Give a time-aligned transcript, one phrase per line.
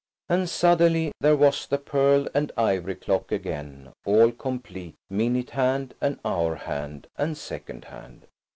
[0.27, 6.19] And suddenly there was the pearl and ivory clock again, all complete, minute hand and
[6.25, 8.25] hour hand and second hand.